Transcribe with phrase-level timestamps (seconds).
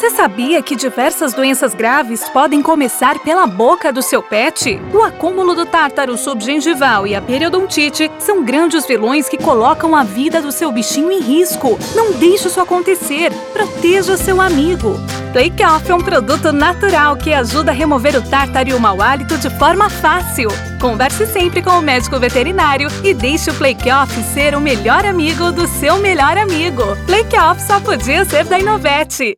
[0.00, 4.80] Você sabia que diversas doenças graves podem começar pela boca do seu pet?
[4.94, 10.40] O acúmulo do tártaro subgengival e a periodontite são grandes vilões que colocam a vida
[10.40, 11.78] do seu bichinho em risco.
[11.94, 13.32] Não deixe isso acontecer.
[13.52, 14.94] Proteja seu amigo.
[15.32, 19.02] Flake Off é um produto natural que ajuda a remover o tártaro e o mau
[19.02, 20.48] hálito de forma fácil.
[20.80, 25.50] Converse sempre com o médico veterinário e deixe o Flake Off ser o melhor amigo
[25.50, 26.82] do seu melhor amigo.
[27.06, 29.36] Flake Off só podia ser da Inovete.